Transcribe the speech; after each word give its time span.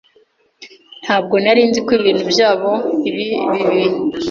Ntabwo 1.03 1.35
nari 1.43 1.61
nzi 1.69 1.79
ko 1.85 1.91
ibintu 1.99 2.23
byabonye 2.31 3.05
ibi 3.09 3.25
bibi. 3.51 3.83